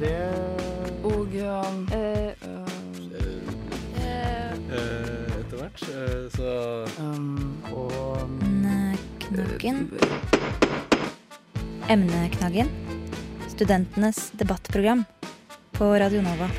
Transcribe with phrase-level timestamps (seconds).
[0.00, 0.16] Det
[1.04, 2.32] Og um, eh,
[5.40, 8.28] Etter hvert, eh, så um, Og
[9.26, 9.90] Knaggen.
[11.88, 12.68] Emneknaggen.
[13.48, 15.04] Studentenes debattprogram
[15.72, 16.50] på Radio Nova.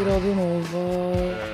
[0.00, 1.49] Radio Nova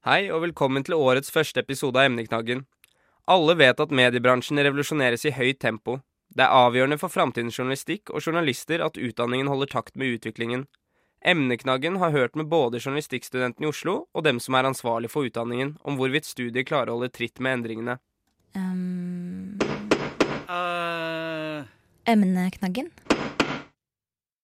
[0.00, 2.62] Hei og velkommen til årets første episode av Emneknaggen.
[3.28, 5.98] Alle vet at mediebransjen revolusjoneres i høyt tempo.
[6.32, 10.62] Det er avgjørende for framtidens journalistikk og journalister at utdanningen holder takt med utviklingen.
[11.20, 15.74] Emneknaggen har hørt med både journalistikkstudentene i Oslo og dem som er ansvarlig for utdanningen,
[15.84, 17.98] om hvorvidt studiet klarer å holde tritt med endringene.
[18.56, 19.60] Um,
[20.48, 21.68] Uh...
[22.08, 22.88] emneknaggen.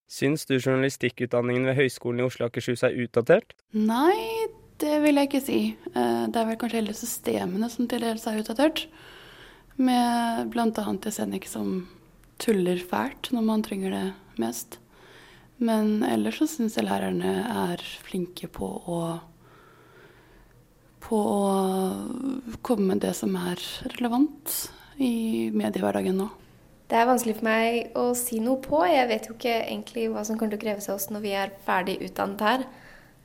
[0.05, 3.57] Syns du journalistikkutdanningen ved Høgskolen i Oslo og Akershus er utdatert?
[3.73, 5.61] Nei, det vil jeg ikke si.
[5.95, 8.87] Eh, Det er vel kanskje heller systemene som til dels er utdatert.
[9.77, 10.71] Med bl.a.
[11.05, 11.89] Jesenik som
[12.39, 14.07] tuller fælt når man trenger det
[14.41, 14.79] mest.
[15.59, 19.01] Men ellers så syns jeg lærerne er flinke på å
[21.07, 23.61] på å komme med det som er
[23.93, 24.55] relevant
[24.99, 26.27] i mediehverdagen nå.
[26.91, 28.81] Det er vanskelig for meg å si noe på.
[28.91, 31.33] Jeg vet jo ikke egentlig hva som kommer til å kreves av oss når vi
[31.39, 32.67] er ferdig utdannet her.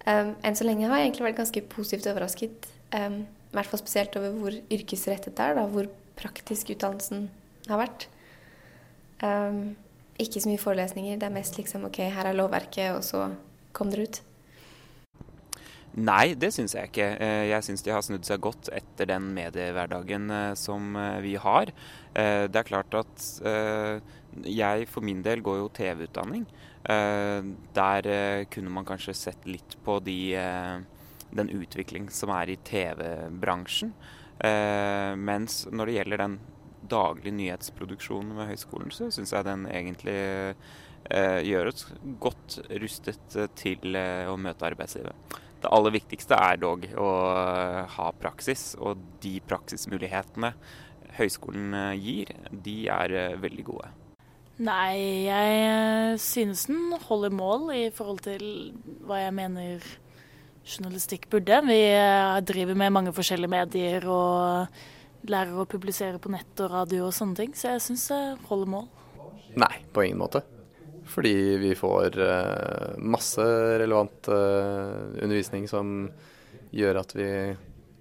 [0.06, 2.70] Um, enn så lenge har jeg egentlig vært ganske positivt overrasket.
[2.96, 3.22] Um,
[3.52, 7.30] I hvert fall spesielt over hvor yrkesrettet det er, da, hvor praktisk utdannelsen
[7.70, 8.08] har vært.
[9.22, 9.76] Um,
[10.22, 11.22] ikke så mye forelesninger.
[11.22, 13.30] Det er mest liksom OK, her er lovverket, og så
[13.78, 14.22] kom dere ut.
[15.92, 17.08] Nei, det syns jeg ikke.
[17.20, 21.36] Eh, Jeg syns de har snudd seg godt etter den mediehverdagen eh, som eh, vi
[21.36, 21.74] har.
[22.12, 23.26] Det er klart at
[24.44, 26.44] jeg for min del går jo TV-utdanning.
[26.84, 27.44] Eh,
[27.74, 30.80] Der eh, kunne man kanskje sett litt på de, eh,
[31.32, 33.94] den utvikling som er i TV-bransjen.
[34.42, 36.40] Mens når det gjelder den
[36.90, 40.16] daglige nyhetsproduksjonen ved høyskolen, så syns jeg den egentlig
[41.46, 41.86] gjør oss
[42.26, 45.38] godt rustet til å møte arbeidslivet.
[45.62, 47.10] Det aller viktigste er dog å
[47.86, 50.56] ha praksis, og de praksismulighetene
[51.22, 53.94] høyskolen gir, de er veldig gode.
[54.62, 58.44] Nei, jeg eh, synes den holder mål i forhold til
[59.08, 59.86] hva jeg mener
[60.62, 61.64] journalistikk burde.
[61.66, 67.08] Vi eh, driver med mange forskjellige medier og lærer å publisere på nett og radio
[67.08, 68.86] og sånne ting, så jeg syns det holder mål.
[69.58, 70.44] Nei, på ingen måte.
[71.10, 71.34] Fordi
[71.64, 73.50] vi får eh, masse
[73.82, 76.06] relevant undervisning som
[76.70, 77.32] gjør at vi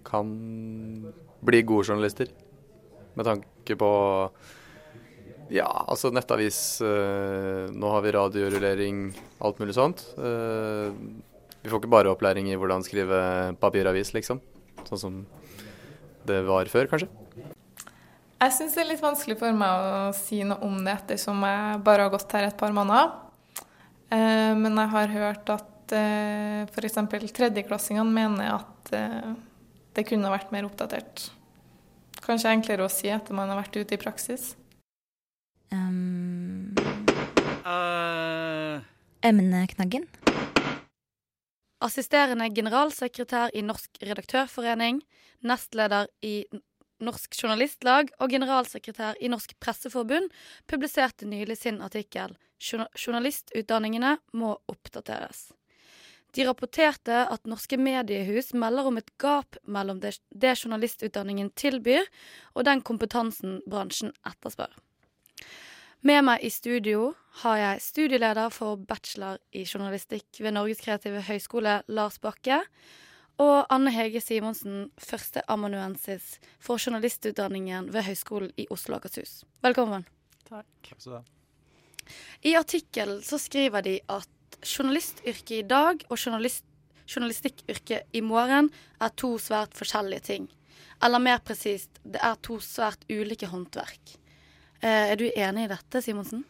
[0.04, 0.28] kan
[1.40, 2.28] bli gode journalister.
[3.16, 3.94] Med tanke på
[5.50, 6.80] ja, altså nettavis.
[6.80, 9.00] eh, nå har vi radiorullering,
[9.42, 10.04] alt mulig sånt.
[10.14, 10.92] Eh,
[11.60, 13.18] vi får ikke bare opplæring i hvordan skrive
[13.60, 14.40] papiravis, liksom.
[14.86, 15.16] Sånn som
[16.28, 17.10] det var før, kanskje.
[18.40, 21.82] Jeg syns det er litt vanskelig for meg å si noe om det ettersom jeg
[21.84, 23.10] bare har gått her et par måneder.
[24.14, 27.02] Eh, men jeg har hørt at eh, f.eks.
[27.36, 28.94] tredjeklassingene mener at
[29.94, 31.26] det kunne vært mer oppdatert.
[32.22, 34.54] Kanskje enklere å si etter man har vært ute i praksis.
[35.70, 36.74] Um,
[37.64, 38.80] uh.
[39.22, 40.08] emneknaggen.
[41.80, 44.98] Assisterende generalsekretær i Norsk redaktørforening,
[45.46, 46.42] nestleder i
[47.00, 50.28] Norsk Journalistlag og generalsekretær i Norsk Presseforbund
[50.68, 55.52] publiserte nylig sin artikkel 'Journalistutdanningene må oppdateres'.
[56.36, 62.06] De rapporterte at norske mediehus melder om et gap mellom det, det journalistutdanningen tilbyr,
[62.54, 64.70] og den kompetansen bransjen etterspør.
[66.00, 67.10] Med meg i studio
[67.42, 72.62] har jeg studieleder for bachelor i journalistikk ved Norges kreative høgskole, Lars Bakke,
[73.40, 79.42] og Anne Hege Simonsen, førsteamanuensis for journalistutdanningen ved Høgskolen i Oslo og Akershus.
[79.60, 80.06] Velkommen.
[80.48, 80.64] Takk.
[80.88, 82.14] Takk skal du ha.
[82.48, 86.64] I artikkelen så skriver de at journalistyrket i dag og journalist,
[87.04, 88.72] journalistikkyrket i morgen
[89.04, 90.48] er to svært forskjellige ting.
[91.04, 94.16] Eller mer presist, det er to svært ulike håndverk.
[94.80, 96.44] Eh, er du enig i dette, Simonsen?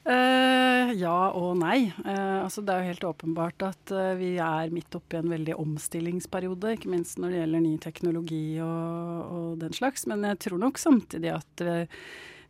[0.00, 1.90] Uh, ja og nei.
[2.00, 5.58] Uh, altså det er jo helt åpenbart at uh, vi er midt oppi en veldig
[5.60, 10.06] omstillingsperiode, ikke minst når det gjelder ny teknologi og, og den slags.
[10.10, 11.66] Men jeg tror nok samtidig at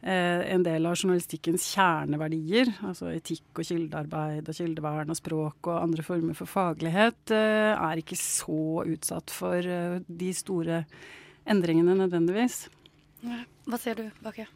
[0.00, 6.06] en del av journalistikkens kjerneverdier, altså etikk og kildearbeid og kildevern og språk og andre
[6.06, 10.86] former for faglighet, er ikke så utsatt for de store
[11.44, 12.62] endringene nødvendigvis.
[13.20, 14.48] Hva sier du, Bakke?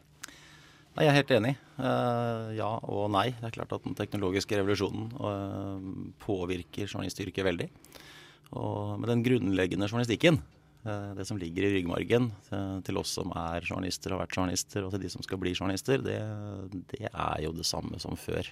[0.95, 1.53] Nei, Jeg er helt enig.
[1.75, 3.27] Uh, ja og nei.
[3.35, 5.79] Det er klart at den teknologiske revolusjonen uh,
[6.23, 7.67] påvirker journalistyrket veldig.
[8.55, 10.39] Og med den grunnleggende journalistikken,
[10.87, 12.29] uh, det som ligger i ryggmargen
[12.87, 15.51] til oss som er journalister og har vært journalister, og til de som skal bli
[15.51, 16.15] journalister, det,
[16.93, 18.47] det er jo det samme som før.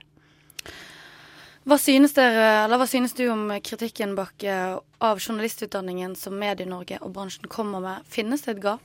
[1.64, 7.48] Hva synes, dere, hva synes du om kritikken bak av journalistutdanningen som Medie-Norge og bransjen
[7.48, 8.04] kommer med?
[8.12, 8.84] Finnes det et gap?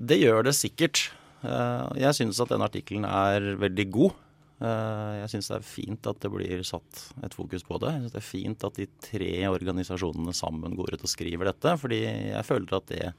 [0.00, 1.10] Det gjør det sikkert.
[1.46, 4.16] Eh, jeg syns at den artikkelen er veldig god.
[4.58, 7.92] Eh, jeg syns det er fint at det blir satt et fokus på det.
[7.94, 11.76] Jeg synes det er fint at de tre organisasjonene sammen går ut og skriver dette.
[11.80, 13.12] Fordi jeg føler at det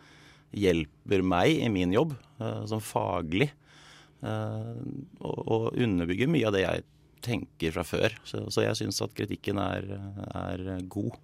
[0.60, 3.52] hjelper meg i min jobb eh, som faglig.
[4.20, 6.82] Og underbygger mye av det jeg
[7.24, 8.16] tenker fra før.
[8.28, 9.86] Så, jeg syns at kritikken er,
[10.36, 11.16] er god.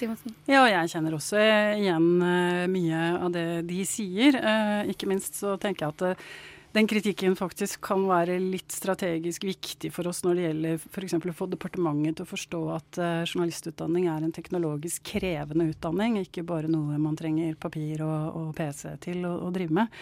[0.00, 0.36] Simonsen?
[0.50, 4.38] Ja, jeg kjenner også igjen uh, mye av det de sier.
[4.40, 6.24] Uh, ikke minst så tenker jeg at
[6.70, 11.16] den kritikken faktisk kan være litt strategisk viktig for oss når det gjelder f.eks.
[11.18, 16.70] å få departementet til å forstå at journalistutdanning er en teknologisk krevende utdanning, ikke bare
[16.70, 19.98] noe man trenger papir og, og PC til å, å drive med.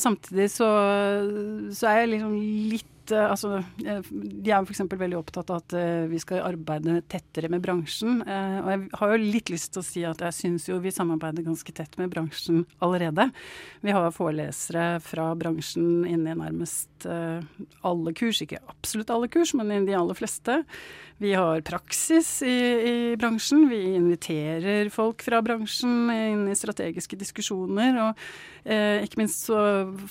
[0.00, 0.70] samtidig så,
[1.76, 2.40] så er jeg liksom
[2.72, 4.82] litt Eh, altså, eh, de er f.eks.
[4.88, 8.22] veldig opptatt av at uh, vi skal arbeide tettere med bransjen.
[8.22, 11.46] Og jeg har jo litt lyst til å si at jeg syns jo vi samarbeider
[11.46, 13.28] ganske tett med bransjen allerede.
[13.84, 18.42] Vi har forelesere fra bransjen inne i nærmest alle kurs.
[18.44, 20.62] Ikke absolutt alle kurs, men i de aller fleste.
[21.22, 22.56] Vi har praksis i,
[22.92, 23.68] i bransjen.
[23.70, 28.00] Vi inviterer folk fra bransjen inn i strategiske diskusjoner.
[28.08, 28.24] og
[28.62, 29.58] Eh, ikke minst så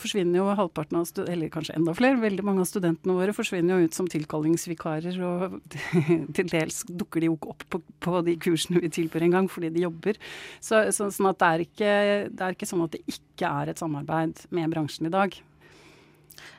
[0.02, 3.80] forsvinner jo halvparten av studentene, eller kanskje enda flere, veldig mange av studentene våre forsvinner
[3.80, 5.20] jo ut som tilkallingsvikarer.
[5.24, 5.60] Og
[6.36, 9.72] til dels dukker de jo ikke opp på, på, de kursene vi tilbyr engang, fordi
[9.72, 10.20] de jobber.
[10.60, 11.94] Så, så, sånn at det er, ikke,
[12.28, 15.40] det er ikke sånn at det ikke er et samarbeid med bransjen i dag.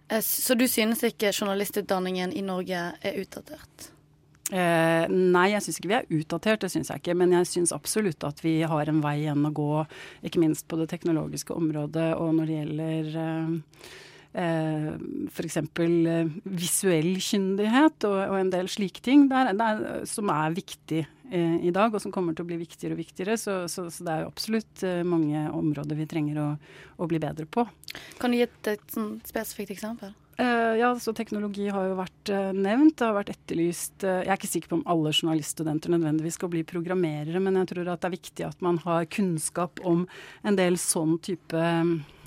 [0.09, 3.92] Eh, så du synes ikke journalistutdanningen i Norge er utdatert?
[4.53, 7.17] Eh, nei, jeg syns ikke vi er utdatert, det syns jeg ikke.
[7.17, 9.73] Men jeg syns absolutt at vi har en vei igjen å gå,
[10.29, 13.55] ikke minst på det teknologiske området og når det gjelder eh,
[14.43, 14.93] eh,
[15.33, 15.57] f.eks.
[15.57, 21.59] Eh, visuell kyndighet og, og, en del slike ting der, der, som er viktig eh,
[21.65, 23.39] i dag, og som kommer til å bli viktigere og viktigere.
[23.41, 26.49] Så, så, så det er jo absolutt eh, mange områder vi trenger å,
[26.99, 27.65] å, bli bedre på.
[28.21, 30.13] Kan du gi et, et, et spesifikt eksempel?
[30.41, 32.97] Uh, ja, så teknologi har jo vært uh, nevnt.
[32.97, 36.51] Det har vært etterlyst uh, Jeg er ikke sikker på om alle journaliststudenter nødvendigvis skal
[36.55, 40.07] bli programmerere, men jeg tror at det er viktig at man har kunnskap om
[40.43, 41.69] en del sånn type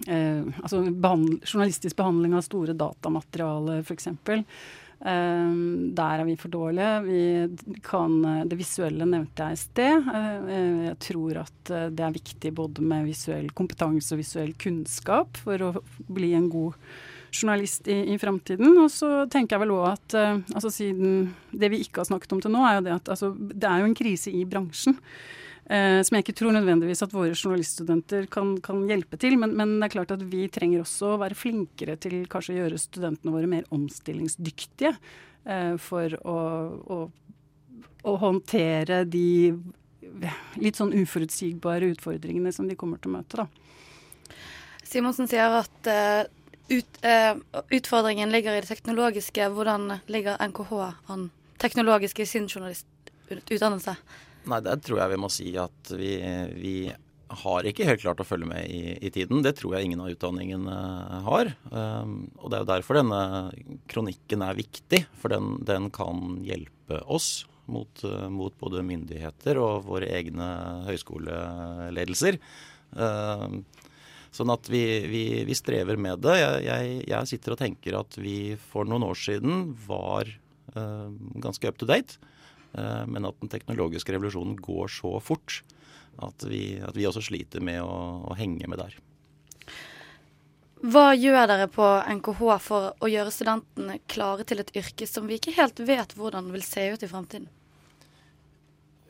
[0.06, 4.10] Altså behandl journalistisk behandling av store datamateriale, f.eks.
[5.00, 6.90] Um, der er vi for dårlige.
[7.06, 10.12] Vi kan, det visuelle nevnte jeg i sted.
[10.52, 15.74] jeg tror at det er viktig både med visuell kompetanse og visuell kunnskap for å
[16.12, 16.76] bli en god
[17.36, 18.78] journalist i, i framtiden.
[18.82, 22.36] Og så tenker jeg vel òg at uh, altså siden Det vi ikke har snakket
[22.36, 24.98] om til nå, er jo det at altså, det er jo en krise i bransjen.
[25.66, 29.38] Uh, som jeg ikke tror nødvendigvis at våre journaliststudenter kan, kan hjelpe til.
[29.42, 32.60] Men, men, det er klart at vi trenger også å være flinkere til kanskje å
[32.64, 34.96] gjøre studentene våre mer omstillingsdyktige.
[35.46, 36.38] Uh, for å,
[36.90, 37.00] å,
[38.06, 39.54] å, håndtere de
[40.62, 43.44] litt sånn uforutsigbare utfordringene som de kommer til å møte.
[43.44, 44.34] da.
[44.86, 45.90] Simonsen sier at
[46.70, 49.50] ut, uh, utfordringen ligger i det teknologiske.
[49.54, 50.74] Hvordan ligger NKH
[51.14, 51.30] an
[51.62, 53.96] teknologisk i sin journalistutdannelse?
[54.46, 56.12] Nei, der tror jeg vi må si at vi,
[56.54, 56.76] vi
[57.42, 59.42] har ikke helt klart å følge med i, i, tiden.
[59.46, 60.78] Det tror jeg ingen av utdanningene
[61.26, 61.52] har.
[61.72, 63.22] Um, og det er jo derfor denne
[63.92, 65.02] kronikken er viktig.
[65.22, 70.50] For den, den kan hjelpe oss mot, uh, mot, både myndigheter og våre egne
[70.90, 72.38] høyskoleledelser.
[72.96, 73.62] Uh,
[74.36, 76.36] Sånn at vi, vi, vi strever med det.
[76.42, 80.28] Jeg, jeg, jeg, sitter og tenker at vi for noen år siden var
[80.76, 81.08] uh,
[81.40, 82.20] ganske up to date.
[82.76, 85.62] Uh, men at den teknologiske revolusjonen går så fort
[86.24, 87.96] at vi, at vi også sliter med å,
[88.28, 88.96] å, henge med der.
[90.86, 91.86] Hva gjør dere på
[92.20, 96.52] NKH for å gjøre studentene klare til et yrke som vi ikke helt vet hvordan
[96.54, 97.48] vil se ut i fremtiden?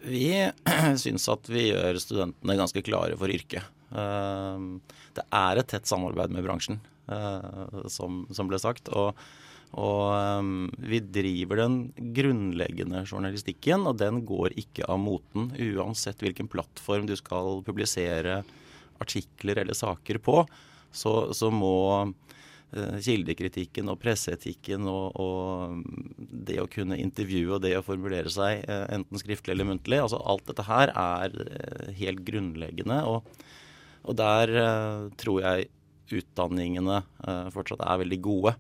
[0.06, 0.30] Vi
[1.04, 3.66] syns at vi gjør studentene ganske klare for yrket.
[3.96, 4.68] Eh,
[5.16, 6.80] det er et tett samarbeid med bransjen,
[7.12, 8.92] eh, som, som ble sagt.
[8.94, 9.16] og
[9.76, 11.74] og um, vi driver den
[12.16, 15.50] grunnleggende journalistikken, og den går ikke av moten.
[15.52, 18.38] Uansett hvilken plattform du skal publisere
[19.04, 20.46] artikler eller saker på,
[20.96, 21.74] så, så må
[23.04, 25.84] kildekritikken og presseetikken og, og,
[26.18, 30.48] det å kunne intervjue og det å formulere seg, enten skriftlig eller muntlig, altså alt
[30.48, 31.36] dette her er
[32.00, 33.02] helt grunnleggende.
[33.04, 33.28] og
[34.06, 35.70] og der uh, tror jeg
[36.14, 38.52] utdanningene eh, fortsatt er veldig gode.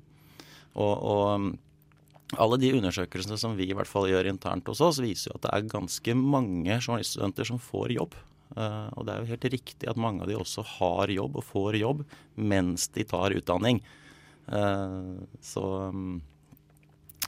[0.82, 5.30] Og, og alle de undersøkelsene som vi i hvert fall gjør internt hos oss, viser
[5.30, 8.18] jo at det er ganske mange journaliststudenter som får jobb.
[8.58, 11.46] Eh, og det er jo helt riktig at mange av de også har jobb og
[11.46, 12.02] får jobb
[12.36, 13.84] mens de tar utdanning.
[14.50, 15.12] Eh,
[15.46, 16.16] så mm,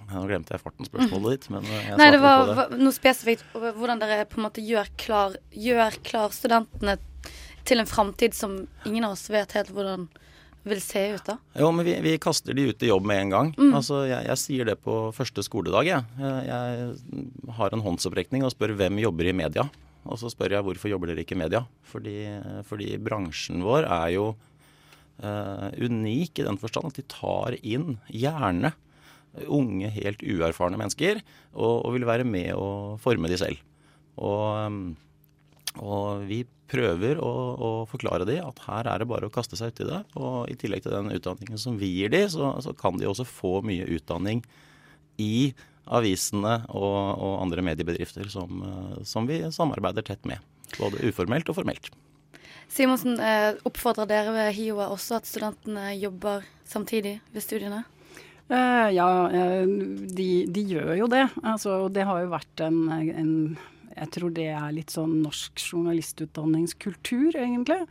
[0.08, 2.58] Nå glemte jeg farten spørsmålet ditt, men eh, jeg Nei, det var på det.
[2.58, 6.98] hva- noe spesifikt hvordan dere på en måte gjør klar, gjør klar studentene
[7.68, 10.08] til en framtid som ingen av oss vet helt hvordan
[10.68, 11.38] vil se ut, da.
[11.60, 13.52] Jo, men vi, vi kaster de ut i jobb med en gang.
[13.56, 13.72] Mm.
[13.78, 15.88] Altså, jeg, jeg sier det på første skoledag.
[15.88, 16.04] Jeg.
[16.48, 16.90] Jeg,
[17.60, 19.68] har en håndsopprekning og spør hvem jobber i media.
[20.08, 21.64] Og så spør jeg hvorfor jobber dere ikke i media.
[21.88, 22.18] Fordi,
[22.68, 24.28] fordi bransjen vår er jo
[25.24, 28.74] eh, unik i den forstand at de tar inn gjerne
[29.46, 31.20] unge, helt uerfarne mennesker
[31.54, 33.60] og, og vil være med å forme de selv.
[34.18, 34.96] Og,
[35.78, 39.74] og vi prøver å, å forklare de at her er det bare å kaste seg
[39.74, 40.02] uti det.
[40.20, 43.28] Og i tillegg til den utdanningen som vi gir de, så, så kan de også
[43.28, 44.44] få mye utdanning
[45.22, 45.54] i
[45.88, 50.44] avisene og, og andre mediebedrifter som, eh, som vi samarbeider tett med.
[50.78, 51.92] Både uformelt og formelt.
[52.68, 57.86] Simonsen, eh, oppfordrer dere ved HiOA også at studentene jobber samtidig ved studiene?
[58.52, 59.08] Eh, ja,
[60.20, 61.24] de, de gjør jo det.
[61.44, 63.34] Altså, det har jo vært en, en
[63.98, 67.82] Jeg tror det er litt sånn norsk journalistutdanningskultur, egentlig.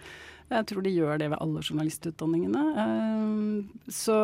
[0.47, 2.63] Jeg tror de gjør det ved alle journalistutdanningene.
[2.83, 4.19] Eh, så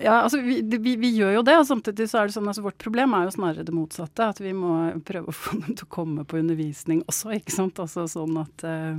[0.00, 2.64] ja, altså vi, vi, vi gjør jo det, og samtidig så er det sånn altså
[2.64, 4.30] vårt problem er jo snarere det motsatte.
[4.32, 4.72] At vi må
[5.06, 7.82] prøve å få dem til å komme på undervisning også, ikke sant.
[7.84, 8.96] Altså sånn at uh,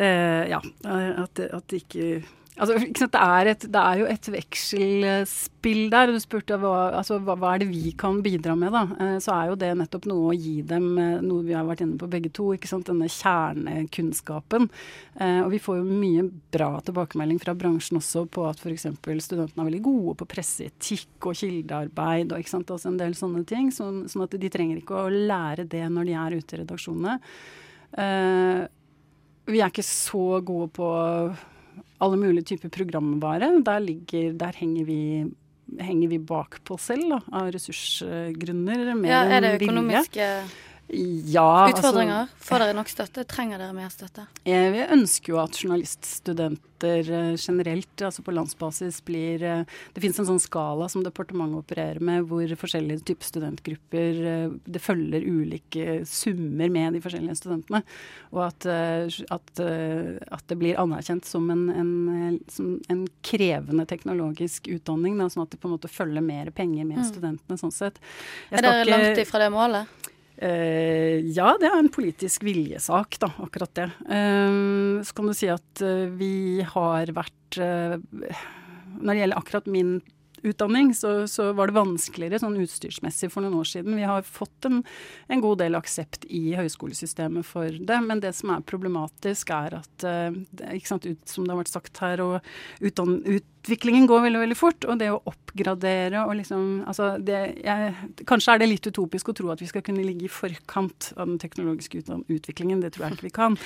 [0.00, 2.10] uh, Ja, at, at de ikke
[2.58, 2.74] Altså?
[2.78, 6.10] Det, er et, det er jo et vekselspill der.
[6.10, 8.74] Du spurte hva, altså, hva, hva er det vi kan bidra med.
[8.74, 8.82] da?
[9.04, 11.84] Eh, så er jo det nettopp noe å gi dem eh, noe vi har vært
[11.86, 12.50] inne på begge to.
[12.56, 12.88] ikke sant?
[12.90, 14.68] Denne kjernekunnskapen.
[15.18, 16.24] Eh, og vi får jo mye
[16.54, 18.88] bra tilbakemelding fra bransjen også på at f.eks.
[19.24, 22.72] studentene er veldig gode på presseetikk og kildearbeid og ikke sant?
[22.74, 23.70] Altså en del sånne ting.
[23.74, 27.18] Sånn, sånn at de trenger ikke å lære det når de er ute i redaksjonene.
[29.48, 30.88] Vi er ikke så gode på
[32.00, 33.50] alle mulige typer programvare.
[33.64, 35.02] Der, ligger, der henger vi
[35.80, 38.86] henger vi bakpå selv, da, av ressursgrunner.
[39.04, 40.64] Ja, er det økonomiske vilje.
[40.88, 42.22] Økonomiske Utfordringer?
[42.24, 42.46] altså-?
[42.48, 43.24] Får dere nok støtte?
[43.28, 44.26] Trenger dere mer støtte?
[44.48, 50.18] Eh, Vi ønsker jo at journaliststudenter eh, generelt, altså på landsbasis, blir eh, Det finnes
[50.22, 54.20] en sånn skala som departementet opererer med, hvor forskjellige typer studentgrupper
[54.64, 57.82] Det følger ulike summer med de forskjellige studentene.
[58.32, 65.18] Og at, at, at det blir anerkjent som en, en, som en krevende teknologisk utdanning,
[65.20, 67.04] da, sånn at det på en måte følger mer penger med Mm.
[67.06, 67.98] studentene, sånn sett.
[68.50, 69.86] Jeg er dere ikke- langt ifra det målet?
[70.38, 73.88] Eh, ja, det er en politisk viljesak, da, akkurat det.
[74.06, 74.58] Eh,
[75.02, 79.98] så kan du si at eh, vi har vært Når det gjelder akkurat min
[80.46, 83.96] utdanning, så, så var det vanskeligere sånn utstyrsmessig for noen år siden.
[83.98, 84.82] Vi har fått en,
[85.26, 90.06] en god del aksept i høyskolesystemet for det, men det som er problematisk, er at
[90.76, 93.16] ikke sant, ut, som det har vært sagt her, og utdann,
[93.68, 94.86] utviklingen går veldig veldig fort.
[94.88, 97.92] Og det å oppgradere og liksom altså det, jeg,
[98.28, 101.28] Kanskje er det litt utopisk å tro at vi skal kunne ligge i forkant av
[101.28, 102.00] den teknologiske
[102.32, 102.80] utviklingen.
[102.80, 103.58] Det tror jeg ikke vi kan.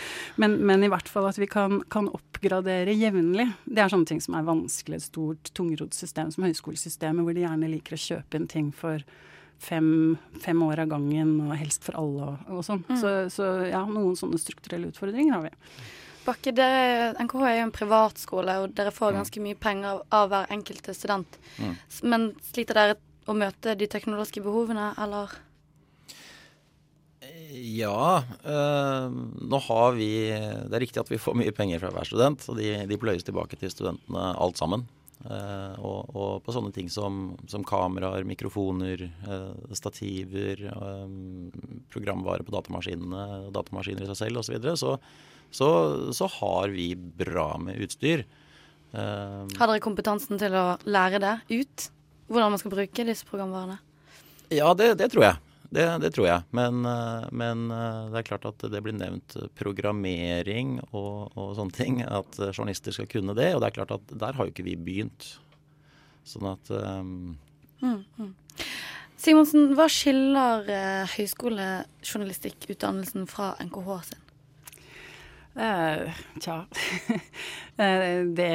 [0.42, 3.49] Men, men i hvert fall at vi kan, kan oppgradere jevnlig.
[3.64, 4.99] Det er sånne ting som er vanskelig.
[4.99, 9.06] Et stort, tungrodd system som høyskolesystemet, hvor de gjerne liker å kjøpe inn ting for
[9.62, 12.82] fem, fem år av gangen, og helst for alle og, og sånn.
[12.88, 12.99] Mm.
[12.99, 15.52] Så, så ja, noen sånne strukturelle utfordringer har vi.
[16.23, 20.29] Bakke, dere, NKH er jo en privatskole, og dere får ganske mye penger av, av
[20.31, 21.38] hver enkelte student.
[21.59, 21.73] Mm.
[22.12, 25.35] Men sliter dere å møte de teknologiske behovene, eller?
[27.52, 32.09] Ja, Øh, nå har vi Det er riktig at vi får mye penger fra hver
[32.09, 34.87] student, og de, de pløyes tilbake til studentene alt sammen.
[35.23, 41.12] Uh, og, og på sånne ting som, som kameraer, mikrofoner, uh, stativer, eh,
[41.95, 44.97] programvare på datamaskinene, datamaskiner i seg selv osv., så, videre, så,
[45.52, 45.68] så,
[46.16, 48.25] så har vi bra med utstyr.
[48.92, 51.88] Uh, Har dere kompetansen til å lære det ut?
[52.32, 53.78] Hvordan man skal bruke disse programvarene?
[54.52, 55.37] Ja, det, det tror jeg.
[55.73, 56.40] Det, det tror jeg.
[56.52, 61.76] Men, eh, men eh, det er klart at det blir nevnt programmering og, og sånne
[61.76, 62.02] ting.
[62.04, 63.54] At journalister skal kunne det.
[63.56, 65.40] Og det er klart at der har jo ikke vi begynt.
[66.28, 67.40] Sånn at um...
[67.80, 68.32] Mm, mm.
[69.23, 74.22] Simonsen, hva skiller eh, høyskolejournalistikkutdannelsen fra NKH sin?
[75.54, 76.54] Eh, tja
[77.76, 78.52] eh, Det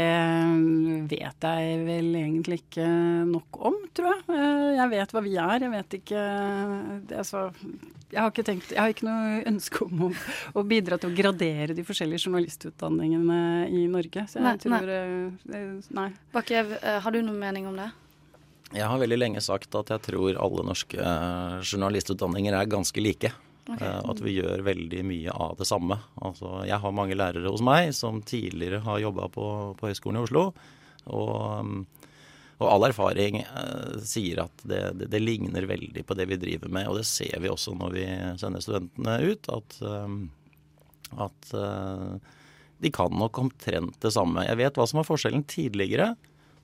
[1.12, 2.88] vet jeg vel egentlig ikke
[3.30, 4.24] nok om, tror jeg.
[4.34, 5.66] Eh, jeg vet hva vi er.
[5.68, 6.24] Jeg vet ikke
[7.06, 7.44] det, altså,
[8.10, 10.12] jeg har ikke tenkt Jeg har ikke noe ønske om å,
[10.58, 13.40] å, bidra til å gradere de forskjellige journalistutdanningene
[13.70, 14.26] i Norge.
[14.26, 14.90] Så jeg nei, tror
[15.54, 15.64] Nei.
[16.02, 16.10] nei.
[16.34, 16.66] Bakke,
[17.06, 17.92] har du noen mening om det?
[18.74, 21.12] Jeg har veldig lenge sagt at jeg tror alle norske
[21.62, 23.32] journalistutdanninger er ganske like.
[23.68, 23.88] Okay.
[23.88, 26.00] Eh, at vi gjør veldig mye av det samme.
[26.24, 29.48] Altså, jeg har mange lærere hos meg som tidligere har jobba på,
[29.80, 30.46] på, Høgskolen i Oslo.
[31.08, 31.74] Og,
[32.58, 36.72] og all erfaring eh, sier at det, det, det, ligner veldig på det vi driver
[36.72, 36.88] med.
[36.88, 38.08] Og det ser vi også når vi
[38.40, 40.18] sender studentene ut, at, eh,
[41.28, 42.40] at eh,
[42.78, 44.48] de kan nok omtrent det samme.
[44.48, 46.14] Jeg vet hva som var forskjellen tidligere.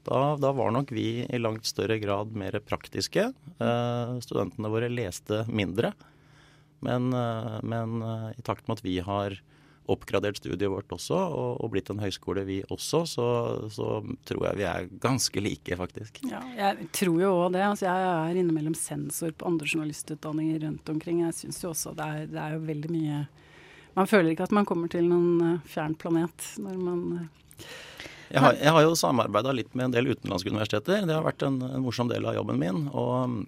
[0.03, 3.29] Da, da, var nok vi i langt større grad mer praktiske.
[3.59, 5.93] Eh, studentene våre leste mindre.
[6.83, 9.39] Men, eh, men, eh, i takt med at vi har
[9.91, 13.27] oppgradert studiet vårt også, og, og blitt en høyskole vi også, så,
[13.73, 13.87] så,
[14.27, 16.21] tror jeg vi er ganske like, faktisk.
[16.29, 17.65] Ja, jeg tror jo òg det.
[17.67, 21.25] Altså, jeg er innimellom sensor på andre journalistutdanninger rundt omkring.
[21.25, 23.23] Jeg syns jo også det er, det er jo veldig mye
[23.93, 27.01] Man føler ikke at man kommer til noen uh, fjern planet når man
[28.33, 31.03] jeg har, jeg har, jo samarbeida litt med en del utenlandske universiteter.
[31.05, 32.87] Det har vært en, en morsom del av jobben min.
[32.89, 33.43] Og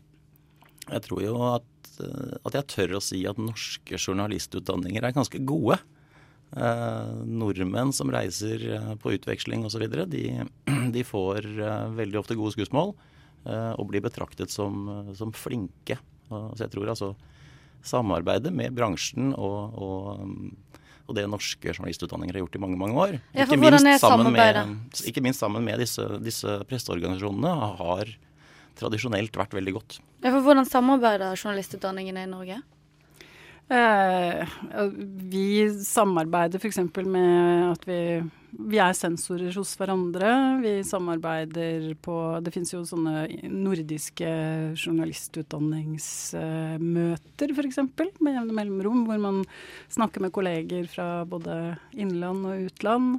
[0.91, 1.65] jeg tror jo at
[2.01, 5.79] at jeg tør å si at norske journalistutdanninger er ganske gode.
[6.55, 10.23] Eh, nordmenn som reiser eh, på utveksling osv., de,
[10.95, 12.93] de får eh, veldig ofte gode skussmål
[13.43, 14.85] eh, og blir betraktet som,
[15.17, 15.97] som flinke.
[16.29, 17.15] så jeg tror altså
[17.85, 20.29] samarbeidet med bransjen og, og,
[21.05, 25.43] og, det norske journalistutdanninger har gjort i mange mange år, ikke, minst med, ikke, minst
[25.43, 28.15] sammen med, disse, disse presseorganisasjonene, har
[28.79, 29.99] tradisjonelt vært veldig godt.
[30.23, 32.57] Ja, for Hvordan samarbeider journalistutdanningene i Norge?
[33.65, 34.45] Eh,
[35.25, 36.77] vi samarbeider f.eks.
[37.01, 38.21] med at vi,
[38.69, 40.61] vi er sensorer hos hverandre.
[40.61, 44.29] Vi samarbeider på Det finnes jo sånne nordiske
[44.77, 47.81] journalistutdanningsmøter f.eks.
[48.21, 49.41] med jevne mellomrom, hvor man
[49.89, 53.17] snakker med kolleger fra både innland og utland.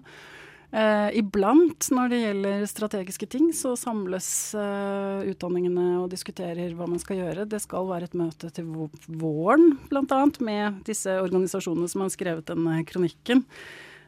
[0.76, 7.00] Eh, iblant når det gjelder strategiske ting, så samles eh, utdanningene og diskuterer hva man
[7.00, 7.46] skal gjøre.
[7.48, 8.68] Det skal være et møte til
[9.08, 10.20] våren, bl.a.
[10.44, 13.40] med disse organisasjonene som har skrevet denne kronikken.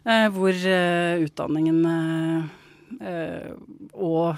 [0.04, 1.96] Eh, hvor eh, utdanningene
[3.00, 3.50] eh,
[3.96, 4.37] og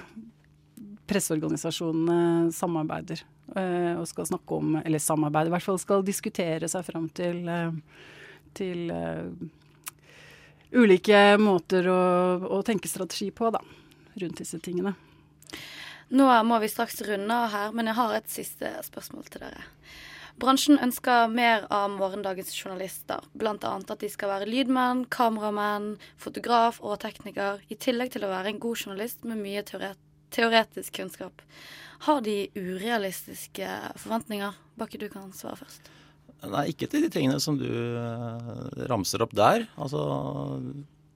[1.11, 3.27] presseorganisasjonene samarbeider.
[3.59, 7.43] Eh, og skal snakke om, eller samarbeide, i hvert fall skal diskutere seg fram til,
[8.55, 8.87] til
[10.73, 12.01] ulike måter å,
[12.47, 13.63] å, tenke strategi på, da,
[14.23, 14.95] rundt disse tingene.
[16.11, 19.67] Nå må vi straks runde av her, men jeg har et siste spørsmål til dere.
[20.41, 23.57] Bransjen ønsker mer av morgendagens journalister, bl.a.
[23.77, 28.63] at de skal være lydmenn, kameramenn, fotograf og tekniker, i tillegg til å være en
[28.63, 31.45] god journalist med mye teoretisk kunnskap.
[32.07, 33.69] Har de urealistiske
[34.01, 34.57] forventninger?
[34.81, 35.93] Bakke, du kan svare først.
[36.49, 39.67] Nei, ikke til de tingene som du uh, ramser opp der.
[39.77, 40.01] Altså,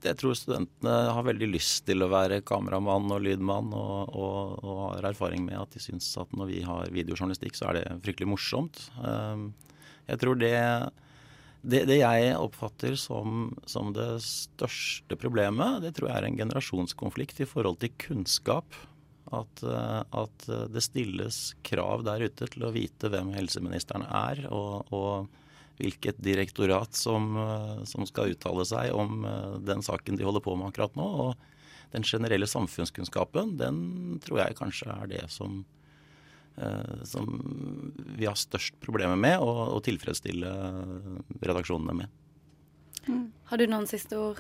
[0.04, 4.82] jeg tror studentene har veldig lyst til å være kameramann og lydmann, og, og, og,
[4.98, 8.28] har erfaring med at de syns at når vi har videojournalistikk, så er det fryktelig
[8.34, 8.84] morsomt.
[9.00, 9.52] Um,
[10.10, 10.54] jeg tror det,
[11.64, 17.40] det, det jeg oppfatter som, som, det største problemet, det tror jeg er en generasjonskonflikt
[17.40, 18.76] i forhold til kunnskap.
[19.34, 24.92] At, eh, at, det stilles krav der ute til å vite hvem helseministeren er, og,
[24.94, 30.44] og hvilket direktorat som, eh, som, skal uttale seg om eh, den saken de holder
[30.44, 31.08] på med akkurat nå.
[31.28, 33.78] Og den generelle samfunnskunnskapen, den
[34.24, 35.60] tror jeg kanskje er det som,
[37.06, 37.28] som
[38.18, 40.50] vi har størst problemer med å, tilfredsstille
[41.38, 42.23] redaksjonene med.
[43.06, 43.32] Mm.
[43.50, 44.38] Har du noen siste ord?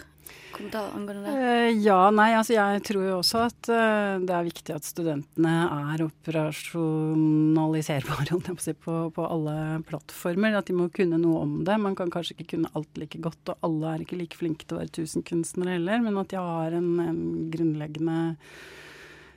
[0.54, 1.32] Kommentar angående det?
[1.34, 5.54] Uh, ja, nei, altså jeg tror jo også at uh, det er viktig at studentene
[5.66, 8.38] er operasjonaliserbare
[8.86, 10.54] på, på, alle plattformer.
[10.58, 11.76] At de må kunne noe om det.
[11.82, 14.74] Man kan kanskje ikke kunne alt like godt, og alle er ikke like flinke til
[14.78, 17.22] å være tusenkunstnere heller, men at de har en, en
[17.52, 18.18] grunnleggende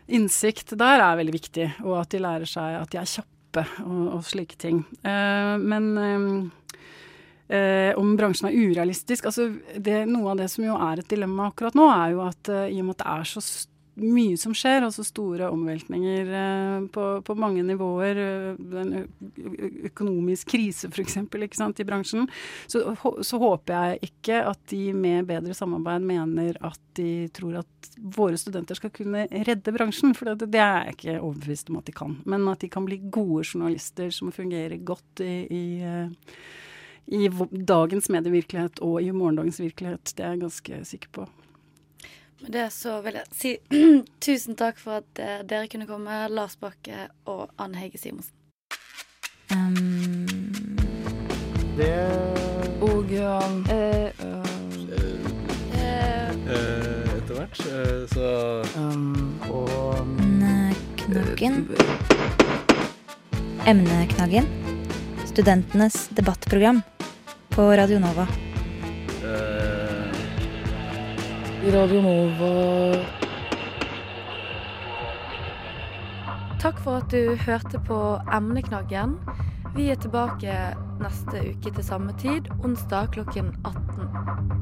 [0.08, 1.68] innsikt der er veldig viktig.
[1.84, 4.78] Og at de lærer seg at de er kjappe og, og slike ting.
[5.02, 5.84] Uh, men
[7.47, 9.29] eh, om bransjen er urealistisk.
[9.29, 12.53] Altså det, noe av det som jo er et dilemma akkurat nå, er jo at
[12.53, 13.45] eh, i og med at det er så
[13.97, 18.93] mye som skjer, altså store omveltninger eh, på, på, mange nivåer, uh, en
[19.89, 21.17] økonomisk krise f.eks.
[21.17, 22.27] i bransjen,
[22.69, 22.83] så,
[23.25, 28.38] så, håper jeg ikke at de med bedre samarbeid mener at de tror at våre
[28.38, 30.13] studenter skal kunne redde bransjen.
[30.17, 32.15] For det, det er jeg ikke overbevist om at de kan.
[32.29, 35.65] Men at de kan bli gode journalister som fungerer godt i, i
[37.08, 40.13] i dagens medievirkelighet og i morgendagens virkelighet.
[40.15, 41.28] Det er jeg ganske sikker på.
[42.41, 43.54] Med det så vil jeg si
[44.26, 48.34] tusen takk for at eh, dere kunne komme, Lars Bakke og Anne Hege Simonsen.
[49.52, 50.28] Um,
[51.78, 51.93] Det
[52.82, 54.50] Og um, uh, uh,
[56.46, 57.60] uh, etter hvert.
[57.65, 58.28] eh, så
[58.78, 61.67] um, Og Emneknaggen.
[63.65, 64.46] Emneknaggen.
[65.26, 66.82] Studentenes debattprogram
[67.58, 68.28] på Radio Nova.
[69.24, 70.13] Uh,
[71.74, 72.52] Radio Nova
[76.62, 77.98] Takk for at du hørte på
[78.34, 79.17] Emneknaggen.
[79.74, 80.54] Vi er tilbake
[81.02, 84.57] neste uke til samme tid, onsdag klokken 18.